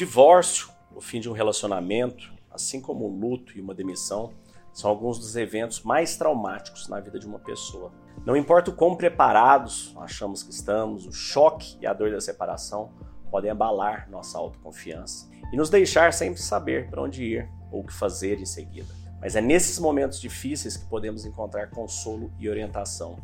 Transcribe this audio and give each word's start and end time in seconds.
divórcio, 0.00 0.70
o 0.96 1.00
fim 1.02 1.20
de 1.20 1.28
um 1.28 1.32
relacionamento, 1.32 2.32
assim 2.50 2.80
como 2.80 3.04
o 3.04 3.20
luto 3.20 3.58
e 3.58 3.60
uma 3.60 3.74
demissão, 3.74 4.32
são 4.72 4.88
alguns 4.88 5.18
dos 5.18 5.36
eventos 5.36 5.82
mais 5.82 6.16
traumáticos 6.16 6.88
na 6.88 6.98
vida 7.00 7.18
de 7.18 7.26
uma 7.26 7.38
pessoa. 7.38 7.92
Não 8.24 8.34
importa 8.34 8.70
o 8.70 8.74
quão 8.74 8.96
preparados 8.96 9.94
achamos 9.98 10.42
que 10.42 10.52
estamos, 10.52 11.04
o 11.04 11.12
choque 11.12 11.76
e 11.82 11.86
a 11.86 11.92
dor 11.92 12.10
da 12.10 12.18
separação 12.18 12.92
podem 13.30 13.50
abalar 13.50 14.08
nossa 14.10 14.38
autoconfiança 14.38 15.28
e 15.52 15.56
nos 15.56 15.68
deixar 15.68 16.14
sempre 16.14 16.40
saber 16.40 16.88
para 16.88 17.02
onde 17.02 17.22
ir 17.22 17.50
ou 17.70 17.80
o 17.80 17.86
que 17.86 17.92
fazer 17.92 18.40
em 18.40 18.46
seguida. 18.46 18.88
Mas 19.20 19.36
é 19.36 19.42
nesses 19.42 19.78
momentos 19.78 20.18
difíceis 20.18 20.78
que 20.78 20.86
podemos 20.86 21.26
encontrar 21.26 21.68
consolo 21.68 22.32
e 22.38 22.48
orientação 22.48 23.16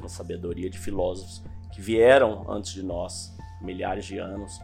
na 0.00 0.08
sabedoria 0.08 0.68
de 0.68 0.80
filósofos 0.80 1.44
que 1.72 1.80
vieram 1.80 2.44
antes 2.50 2.72
de 2.72 2.82
nós, 2.82 3.32
milhares 3.62 4.04
de 4.04 4.18
anos, 4.18 4.60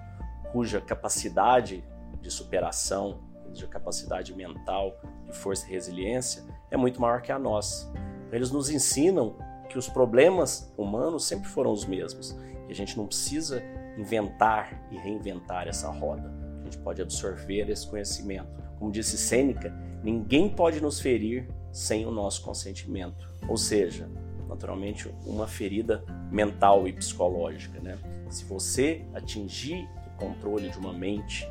cuja 0.52 0.80
capacidade 0.80 1.84
de 2.20 2.30
superação, 2.30 3.20
de 3.52 3.66
capacidade 3.66 4.34
mental, 4.34 5.00
de 5.26 5.36
força 5.36 5.66
e 5.66 5.70
resiliência 5.70 6.44
é 6.70 6.76
muito 6.76 7.00
maior 7.00 7.20
que 7.20 7.32
a 7.32 7.38
nossa. 7.38 7.92
Eles 8.30 8.50
nos 8.50 8.70
ensinam 8.70 9.36
que 9.68 9.78
os 9.78 9.88
problemas 9.88 10.72
humanos 10.76 11.24
sempre 11.24 11.48
foram 11.48 11.72
os 11.72 11.84
mesmos 11.84 12.36
e 12.68 12.72
a 12.72 12.74
gente 12.74 12.96
não 12.96 13.06
precisa 13.06 13.62
inventar 13.98 14.86
e 14.90 14.96
reinventar 14.96 15.66
essa 15.66 15.90
roda. 15.90 16.32
A 16.60 16.64
gente 16.64 16.78
pode 16.78 17.02
absorver 17.02 17.68
esse 17.68 17.86
conhecimento. 17.86 18.48
Como 18.78 18.90
disse 18.90 19.18
Sêneca, 19.18 19.70
ninguém 20.02 20.48
pode 20.48 20.80
nos 20.80 21.00
ferir 21.00 21.48
sem 21.72 22.06
o 22.06 22.10
nosso 22.10 22.42
consentimento. 22.42 23.28
Ou 23.48 23.56
seja, 23.56 24.08
naturalmente, 24.48 25.12
uma 25.26 25.46
ferida 25.46 26.04
mental 26.30 26.86
e 26.86 26.92
psicológica. 26.92 27.80
Né? 27.80 27.98
Se 28.28 28.44
você 28.44 29.04
atingir 29.12 29.88
controle 30.20 30.68
de 30.68 30.78
uma 30.78 30.92
mente 30.92 31.48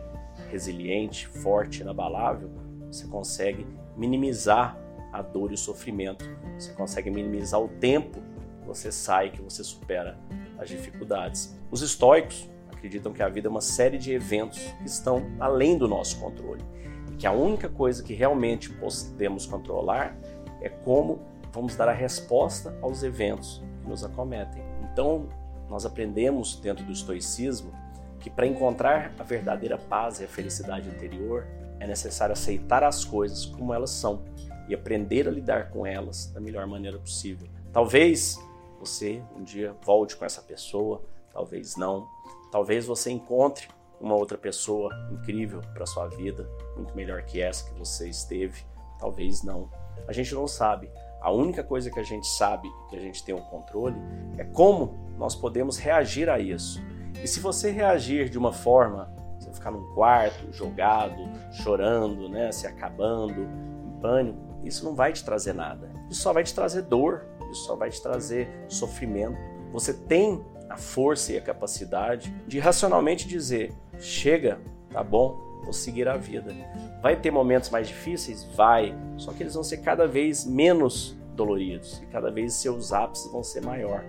resiliente, 0.49 1.27
forte, 1.27 1.81
inabalável, 1.81 2.49
você 2.89 3.05
consegue 3.07 3.67
minimizar 3.98 4.77
a 5.11 5.21
dor 5.21 5.51
e 5.51 5.55
o 5.55 5.57
sofrimento. 5.57 6.26
Você 6.57 6.71
consegue 6.73 7.09
minimizar 7.09 7.59
o 7.59 7.67
tempo 7.67 8.20
que 8.61 8.67
você 8.67 8.91
sai, 8.91 9.31
que 9.31 9.41
você 9.41 9.63
supera 9.63 10.17
as 10.57 10.70
dificuldades. 10.70 11.57
Os 11.71 11.81
estoicos 11.81 12.49
acreditam 12.71 13.11
que 13.11 13.21
a 13.21 13.27
vida 13.27 13.48
é 13.48 13.51
uma 13.51 13.61
série 13.61 13.98
de 13.98 14.13
eventos 14.13 14.59
que 14.59 14.85
estão 14.85 15.23
além 15.39 15.77
do 15.77 15.87
nosso 15.87 16.20
controle 16.20 16.63
e 17.11 17.15
que 17.15 17.27
a 17.27 17.31
única 17.31 17.67
coisa 17.67 18.04
que 18.04 18.13
realmente 18.13 18.70
podemos 18.70 19.45
controlar 19.45 20.17
é 20.61 20.70
como 20.70 21.20
vamos 21.51 21.76
dar 21.76 21.89
a 21.89 21.93
resposta 21.93 22.77
aos 22.81 23.04
eventos 23.04 23.61
que 23.81 23.89
nos 23.89 24.04
acometem. 24.04 24.63
Então, 24.91 25.27
nós 25.70 25.85
aprendemos 25.85 26.55
dentro 26.59 26.85
do 26.85 26.91
estoicismo 26.91 27.71
que 28.20 28.29
para 28.29 28.45
encontrar 28.45 29.13
a 29.17 29.23
verdadeira 29.23 29.77
paz 29.77 30.20
e 30.20 30.25
a 30.25 30.27
felicidade 30.27 30.89
interior 30.89 31.48
é 31.79 31.87
necessário 31.87 32.34
aceitar 32.34 32.84
as 32.84 33.05
coisas 33.05 33.45
como 33.45 33.73
elas 33.73 33.91
são 33.91 34.23
e 34.67 34.76
aprender 34.76 35.27
a 35.27 35.31
lidar 35.31 35.70
com 35.70 35.85
elas 35.85 36.27
da 36.27 36.39
melhor 36.39 36.67
maneira 36.67 36.99
possível. 36.99 37.48
Talvez 37.71 38.37
você 38.79 39.21
um 39.35 39.43
dia 39.43 39.76
volte 39.84 40.15
com 40.15 40.26
essa 40.26 40.41
pessoa, 40.41 41.01
talvez 41.31 41.76
não. 41.76 42.07
Talvez 42.51 42.85
você 42.85 43.11
encontre 43.11 43.67
uma 43.99 44.15
outra 44.15 44.37
pessoa 44.37 44.91
incrível 45.11 45.61
para 45.73 45.85
sua 45.85 46.07
vida, 46.07 46.49
muito 46.76 46.95
melhor 46.95 47.23
que 47.23 47.41
essa 47.41 47.70
que 47.70 47.77
você 47.77 48.09
esteve, 48.09 48.63
talvez 48.99 49.43
não. 49.43 49.70
A 50.07 50.13
gente 50.13 50.33
não 50.33 50.48
sabe. 50.48 50.89
A 51.21 51.31
única 51.31 51.63
coisa 51.63 51.91
que 51.91 51.99
a 51.99 52.04
gente 52.04 52.27
sabe, 52.27 52.70
que 52.89 52.95
a 52.95 52.99
gente 52.99 53.23
tem 53.23 53.35
o 53.35 53.39
um 53.39 53.41
controle, 53.41 53.98
é 54.37 54.45
como 54.45 54.98
nós 55.17 55.35
podemos 55.35 55.77
reagir 55.77 56.29
a 56.29 56.39
isso. 56.39 56.81
E 57.24 57.27
se 57.27 57.40
você 57.40 57.71
reagir 57.71 58.29
de 58.29 58.38
uma 58.38 58.52
forma, 58.52 59.12
você 59.38 59.52
ficar 59.52 59.71
num 59.71 59.93
quarto, 59.93 60.52
jogado, 60.52 61.29
chorando, 61.51 62.29
né, 62.29 62.51
se 62.51 62.68
acabando, 62.68 63.48
em 63.85 64.01
pânico, 64.01 64.40
isso 64.63 64.84
não 64.85 64.96
vai 64.96 65.13
te 65.13 65.24
trazer 65.24 65.53
nada. 65.53 65.90
Isso 66.09 66.22
só 66.22 66.34
vai 66.34 66.44
te 66.44 66.53
trazer 66.53 66.84
dor, 66.84 67.25
isso 67.51 67.66
só 67.66 67.75
vai 67.75 67.89
te 67.89 68.01
trazer 68.01 68.50
sofrimento. 68.67 69.38
Você 69.72 69.94
tem 69.94 70.44
a 70.69 70.78
força 70.78 71.33
e 71.33 71.38
a 71.38 71.41
capacidade 71.41 72.33
de 72.47 72.59
racionalmente 72.59 73.28
dizer: 73.28 73.73
chega, 74.00 74.59
tá 74.91 75.03
bom, 75.03 75.38
vou 75.63 75.73
seguir 75.73 76.07
a 76.07 76.17
vida. 76.17 76.53
Vai 77.01 77.16
ter 77.16 77.31
momentos 77.31 77.69
mais 77.69 77.88
difíceis? 77.88 78.44
Vai, 78.56 78.95
só 79.17 79.31
que 79.31 79.44
eles 79.44 79.53
vão 79.53 79.63
ser 79.63 79.78
cada 79.78 80.07
vez 80.07 80.45
menos 80.45 81.17
doloridos 81.35 82.01
e 82.03 82.06
cada 82.07 82.29
vez 82.29 82.53
seus 82.53 82.91
ápices 82.91 83.31
vão 83.31 83.44
ser 83.44 83.63
maior. 83.63 84.03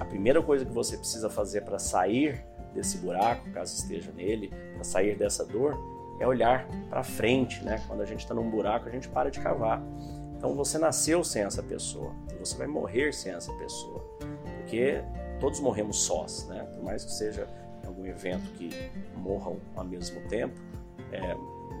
A 0.00 0.04
primeira 0.04 0.42
coisa 0.42 0.64
que 0.64 0.72
você 0.72 0.96
precisa 0.96 1.28
fazer 1.28 1.62
para 1.62 1.78
sair 1.78 2.44
desse 2.74 2.98
buraco, 2.98 3.50
caso 3.50 3.74
esteja 3.74 4.12
nele, 4.12 4.52
para 4.74 4.84
sair 4.84 5.16
dessa 5.16 5.44
dor, 5.44 5.76
é 6.20 6.26
olhar 6.26 6.66
para 6.88 7.02
frente, 7.02 7.62
né? 7.64 7.82
Quando 7.86 8.02
a 8.02 8.04
gente 8.04 8.20
está 8.20 8.34
num 8.34 8.48
buraco, 8.48 8.88
a 8.88 8.90
gente 8.90 9.08
para 9.08 9.30
de 9.30 9.40
cavar. 9.40 9.82
Então 10.36 10.54
você 10.54 10.78
nasceu 10.78 11.24
sem 11.24 11.42
essa 11.42 11.62
pessoa 11.62 12.12
e 12.32 12.38
você 12.38 12.56
vai 12.56 12.66
morrer 12.66 13.12
sem 13.12 13.32
essa 13.32 13.52
pessoa, 13.54 14.04
porque 14.58 15.02
todos 15.40 15.60
morremos 15.60 16.00
sós, 16.00 16.46
né? 16.48 16.62
Por 16.74 16.84
mais 16.84 17.04
que 17.04 17.12
seja 17.12 17.48
algum 17.86 18.06
evento 18.06 18.50
que 18.52 18.70
morram 19.16 19.58
ao 19.74 19.84
mesmo 19.84 20.20
tempo, 20.28 20.54
é, 21.12 21.36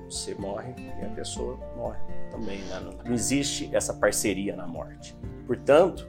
você 0.08 0.34
morre 0.34 0.74
e 0.78 1.04
a 1.04 1.10
pessoa 1.10 1.56
morre 1.76 2.00
também. 2.30 2.58
Né? 2.58 2.80
Não 3.04 3.14
existe 3.14 3.74
essa 3.74 3.92
parceria 3.94 4.56
na 4.56 4.66
morte. 4.66 5.16
Portanto, 5.46 6.08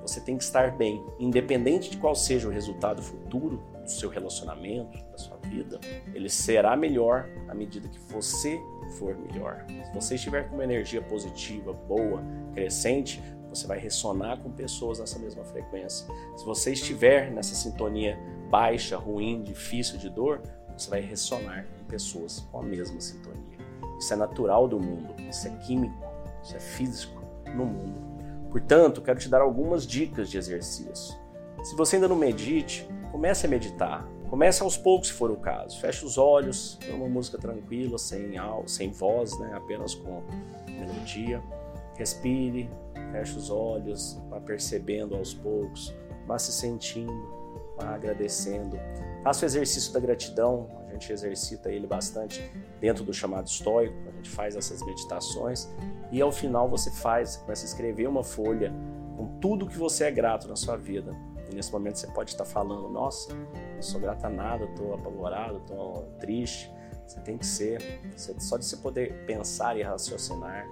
você 0.00 0.20
tem 0.20 0.36
que 0.36 0.44
estar 0.44 0.76
bem, 0.76 1.04
independente 1.18 1.90
de 1.90 1.96
qual 1.96 2.14
seja 2.14 2.48
o 2.48 2.50
resultado 2.50 3.02
futuro 3.02 3.62
do 3.82 3.90
seu 3.90 4.08
relacionamento, 4.08 4.98
da 5.10 5.18
sua 5.18 5.36
vida, 5.38 5.80
ele 6.14 6.28
será 6.28 6.76
melhor 6.76 7.28
à 7.48 7.54
medida 7.54 7.88
que 7.88 7.98
você 8.12 8.60
for 8.98 9.16
melhor. 9.16 9.64
Se 9.84 9.94
você 9.94 10.14
estiver 10.14 10.48
com 10.48 10.54
uma 10.54 10.64
energia 10.64 11.02
positiva, 11.02 11.72
boa, 11.72 12.22
crescente, 12.54 13.22
você 13.48 13.66
vai 13.66 13.78
ressonar 13.78 14.38
com 14.38 14.50
pessoas 14.50 15.00
nessa 15.00 15.18
mesma 15.18 15.44
frequência. 15.44 16.06
Se 16.36 16.44
você 16.44 16.72
estiver 16.72 17.30
nessa 17.32 17.54
sintonia 17.54 18.18
baixa, 18.48 18.96
ruim, 18.96 19.42
difícil 19.42 19.98
de 19.98 20.08
dor, 20.08 20.40
você 20.76 20.88
vai 20.88 21.00
ressonar 21.00 21.66
com 21.66 21.84
pessoas 21.84 22.40
com 22.50 22.60
a 22.60 22.62
mesma 22.62 23.00
sintonia. 23.00 23.58
Isso 23.98 24.12
é 24.14 24.16
natural 24.16 24.66
do 24.66 24.80
mundo, 24.80 25.14
isso 25.28 25.46
é 25.46 25.50
químico, 25.66 25.94
isso 26.42 26.56
é 26.56 26.60
físico 26.60 27.20
no 27.54 27.66
mundo. 27.66 28.09
Portanto, 28.50 29.00
quero 29.00 29.18
te 29.18 29.28
dar 29.28 29.40
algumas 29.40 29.86
dicas 29.86 30.28
de 30.28 30.36
exercício. 30.36 31.18
Se 31.62 31.76
você 31.76 31.96
ainda 31.96 32.08
não 32.08 32.16
medite, 32.16 32.88
comece 33.12 33.46
a 33.46 33.48
meditar. 33.48 34.06
Comece 34.28 34.62
aos 34.62 34.76
poucos, 34.76 35.08
se 35.08 35.14
for 35.14 35.30
o 35.30 35.36
caso. 35.36 35.80
Feche 35.80 36.04
os 36.04 36.16
olhos, 36.16 36.78
uma 36.88 37.08
música 37.08 37.36
tranquila, 37.36 37.98
sem, 37.98 38.34
sem 38.66 38.90
voz, 38.92 39.38
né? 39.38 39.52
apenas 39.54 39.94
com 39.94 40.22
melodia. 40.68 41.42
Respire, 41.96 42.70
feche 43.12 43.36
os 43.36 43.50
olhos, 43.50 44.20
vá 44.30 44.40
percebendo 44.40 45.14
aos 45.14 45.34
poucos, 45.34 45.94
vá 46.26 46.38
se 46.38 46.52
sentindo, 46.52 47.12
vá 47.76 47.94
agradecendo. 47.94 48.78
Faça 49.22 49.44
o 49.44 49.46
exercício 49.46 49.92
da 49.92 50.00
gratidão, 50.00 50.68
gente 50.92 51.12
exercita 51.12 51.70
ele 51.70 51.86
bastante 51.86 52.42
dentro 52.80 53.04
do 53.04 53.12
chamado 53.12 53.46
estoico, 53.46 53.94
a 54.08 54.12
gente 54.12 54.30
faz 54.30 54.56
essas 54.56 54.82
meditações 54.84 55.68
e 56.10 56.20
ao 56.20 56.32
final 56.32 56.68
você 56.68 56.90
faz, 56.90 57.36
começa 57.36 57.64
a 57.64 57.68
escrever 57.68 58.08
uma 58.08 58.24
folha 58.24 58.72
com 59.16 59.38
tudo 59.40 59.66
que 59.66 59.76
você 59.76 60.04
é 60.04 60.10
grato 60.10 60.48
na 60.48 60.56
sua 60.56 60.76
vida. 60.76 61.14
E 61.50 61.54
nesse 61.54 61.72
momento 61.72 61.98
você 61.98 62.06
pode 62.06 62.30
estar 62.30 62.44
falando: 62.44 62.88
Nossa, 62.88 63.34
não 63.34 63.82
sou 63.82 64.00
grato 64.00 64.24
a 64.24 64.30
nada, 64.30 64.64
estou 64.64 64.94
apavorado, 64.94 65.58
estou 65.58 66.04
triste. 66.18 66.72
Você 67.06 67.20
tem 67.20 67.36
que 67.36 67.44
ser, 67.44 67.82
só 68.16 68.56
de 68.56 68.64
você 68.64 68.76
poder 68.76 69.24
pensar 69.26 69.76
e 69.76 69.82
raciocinar, 69.82 70.64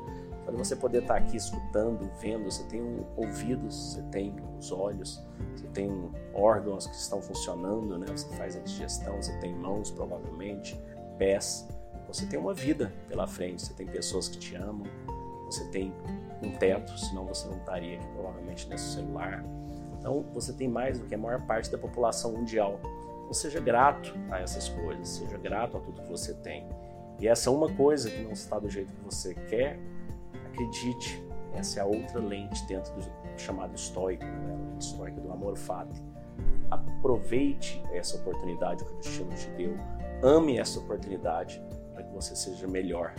de 0.51 0.57
você 0.57 0.75
poder 0.75 1.03
estar 1.03 1.17
aqui 1.17 1.37
escutando, 1.37 2.11
vendo, 2.21 2.51
você 2.51 2.65
tem 2.65 3.07
ouvidos, 3.17 3.75
você 3.75 4.03
tem 4.11 4.35
os 4.59 4.73
olhos, 4.73 5.23
você 5.55 5.67
tem 5.69 6.11
órgãos 6.35 6.87
que 6.87 6.97
estão 6.97 7.21
funcionando, 7.21 7.99
né? 7.99 8.07
Você 8.11 8.29
faz 8.37 8.57
a 8.57 8.61
digestão, 8.61 9.21
você 9.21 9.37
tem 9.39 9.55
mãos 9.55 9.91
provavelmente, 9.91 10.81
pés. 11.19 11.69
Você 12.07 12.25
tem 12.25 12.39
uma 12.39 12.55
vida 12.55 12.93
pela 13.07 13.27
frente, 13.27 13.63
você 13.63 13.75
tem 13.75 13.87
pessoas 13.87 14.29
que 14.29 14.39
te 14.39 14.55
amam, 14.55 14.87
você 15.45 15.65
tem 15.67 15.93
um 16.43 16.51
teto, 16.53 16.99
senão 16.99 17.27
você 17.27 17.47
não 17.49 17.59
estaria 17.59 17.99
aqui 17.99 18.07
provavelmente 18.09 18.69
nesse 18.69 18.95
celular. 18.95 19.45
Então 19.99 20.25
você 20.33 20.53
tem 20.53 20.69
mais 20.69 20.99
do 20.99 21.07
que 21.07 21.15
a 21.15 21.19
maior 21.19 21.43
parte 21.43 21.71
da 21.71 21.77
população 21.77 22.33
mundial. 22.33 22.81
Então 23.21 23.35
seja 23.35 23.61
grato 23.61 24.15
a 24.31 24.41
essas 24.41 24.69
coisas, 24.69 25.09
seja 25.09 25.37
grato 25.37 25.77
a 25.77 25.81
tudo 25.81 26.01
que 26.01 26.09
você 26.09 26.33
tem. 26.35 26.67
E 27.21 27.27
essa 27.27 27.51
é 27.51 27.53
uma 27.53 27.71
coisa 27.75 28.09
que 28.11 28.23
não 28.23 28.33
está 28.33 28.59
do 28.59 28.71
jeito 28.71 28.93
que 28.93 29.05
você 29.05 29.35
quer, 29.35 29.79
acredite, 30.59 31.25
essa 31.55 31.81
é 31.81 31.83
a 31.83 31.87
outra 31.87 32.21
lente 32.21 32.67
dentro 32.67 32.93
do 32.95 33.41
chamado 33.41 33.75
estoico, 33.75 34.25
né? 34.25 34.55
a 34.55 34.73
lente 34.73 34.87
estoica 34.87 35.21
do 35.21 35.33
amor 35.33 35.57
fati. 35.57 36.03
Aproveite 36.71 37.83
essa 37.93 38.17
oportunidade 38.17 38.85
que 38.85 38.93
o 38.93 38.97
destino 38.97 39.35
te 39.35 39.49
deu, 39.51 39.77
ame 40.23 40.59
essa 40.59 40.79
oportunidade 40.79 41.63
para 41.95 42.03
que 42.03 42.13
você 42.13 42.37
seja 42.37 42.67
melhor 42.67 43.15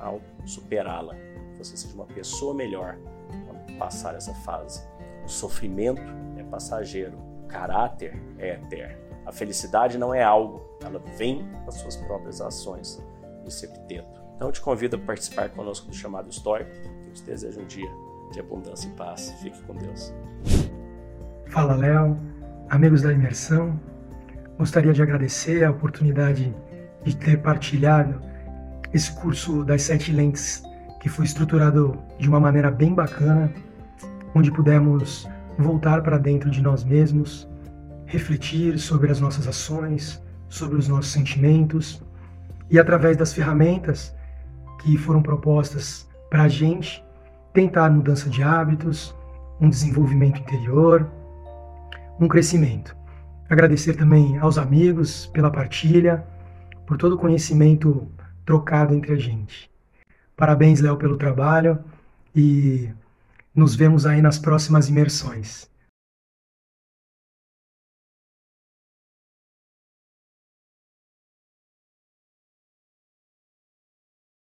ao 0.00 0.20
superá-la 0.46 1.14
você 1.58 1.76
seja 1.76 1.94
uma 1.94 2.06
pessoa 2.06 2.54
melhor 2.54 2.98
quando 3.46 3.78
passar 3.78 4.14
essa 4.14 4.34
fase. 4.34 4.86
O 5.24 5.28
sofrimento 5.28 6.02
é 6.36 6.42
passageiro, 6.42 7.16
o 7.44 7.46
caráter 7.46 8.20
é 8.38 8.54
eterno. 8.54 9.02
A 9.24 9.32
felicidade 9.32 9.96
não 9.96 10.12
é 10.12 10.22
algo, 10.22 10.62
ela 10.82 10.98
vem 11.16 11.48
das 11.64 11.76
suas 11.76 11.96
próprias 11.96 12.40
ações, 12.40 13.02
disse 13.44 13.64
Epiteto. 13.64 14.23
Então 14.36 14.50
te 14.50 14.60
convido 14.60 14.96
a 14.96 14.98
participar 14.98 15.48
conosco 15.50 15.88
do 15.88 15.94
chamado 15.94 16.28
histórico. 16.28 16.70
Eu 17.06 17.12
te 17.12 17.22
desejo 17.22 17.60
um 17.60 17.66
dia 17.66 17.90
de 18.32 18.40
abundância 18.40 18.88
e 18.88 18.90
paz. 18.92 19.34
Fique 19.40 19.60
com 19.62 19.74
Deus. 19.74 20.12
Fala, 21.48 21.76
Léo, 21.76 22.18
amigos 22.68 23.02
da 23.02 23.12
imersão. 23.12 23.78
Gostaria 24.58 24.92
de 24.92 25.02
agradecer 25.02 25.64
a 25.64 25.70
oportunidade 25.70 26.54
de 27.04 27.16
ter 27.16 27.40
partilhado 27.42 28.20
esse 28.92 29.12
curso 29.12 29.64
das 29.64 29.82
sete 29.82 30.12
lentes 30.12 30.62
que 31.00 31.08
foi 31.08 31.24
estruturado 31.24 31.98
de 32.18 32.28
uma 32.28 32.40
maneira 32.40 32.70
bem 32.70 32.94
bacana, 32.94 33.52
onde 34.34 34.50
pudemos 34.50 35.28
voltar 35.58 36.02
para 36.02 36.18
dentro 36.18 36.50
de 36.50 36.62
nós 36.62 36.82
mesmos, 36.82 37.48
refletir 38.06 38.78
sobre 38.78 39.10
as 39.10 39.20
nossas 39.20 39.46
ações, 39.46 40.22
sobre 40.48 40.76
os 40.76 40.88
nossos 40.88 41.12
sentimentos 41.12 42.02
e 42.70 42.78
através 42.78 43.16
das 43.16 43.32
ferramentas 43.32 44.14
que 44.84 44.98
foram 44.98 45.22
propostas 45.22 46.06
para 46.28 46.42
a 46.42 46.48
gente 46.48 47.02
tentar 47.54 47.90
mudança 47.90 48.28
de 48.28 48.42
hábitos, 48.42 49.14
um 49.58 49.68
desenvolvimento 49.68 50.40
interior, 50.40 51.10
um 52.20 52.28
crescimento. 52.28 52.94
Agradecer 53.48 53.94
também 53.94 54.36
aos 54.38 54.58
amigos 54.58 55.26
pela 55.26 55.50
partilha, 55.50 56.24
por 56.86 56.98
todo 56.98 57.14
o 57.14 57.18
conhecimento 57.18 58.06
trocado 58.44 58.94
entre 58.94 59.14
a 59.14 59.16
gente. 59.16 59.70
Parabéns, 60.36 60.80
Léo, 60.80 60.96
pelo 60.96 61.16
trabalho 61.16 61.78
e 62.36 62.90
nos 63.54 63.74
vemos 63.74 64.04
aí 64.04 64.20
nas 64.20 64.38
próximas 64.38 64.88
imersões. 64.88 65.70